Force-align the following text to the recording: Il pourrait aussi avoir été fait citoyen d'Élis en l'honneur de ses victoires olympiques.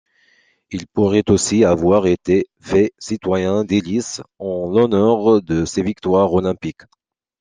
Il 0.71 0.87
pourrait 0.87 1.29
aussi 1.29 1.63
avoir 1.63 2.07
été 2.07 2.47
fait 2.59 2.91
citoyen 2.97 3.63
d'Élis 3.63 4.21
en 4.39 4.67
l'honneur 4.67 5.43
de 5.43 5.63
ses 5.63 5.83
victoires 5.83 6.33
olympiques. 6.33 6.81